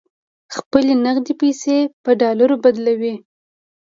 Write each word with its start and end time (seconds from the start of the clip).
خپلې 0.55 0.93
نغدې 1.05 1.33
پیسې 1.41 1.73
یې 1.81 1.89
پر 2.03 2.13
ډالرو 2.21 2.55
بدلولې. 2.63 3.13